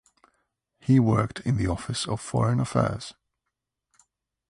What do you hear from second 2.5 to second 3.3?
Affairs.